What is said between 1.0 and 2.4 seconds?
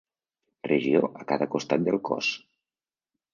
a cada costat del cos.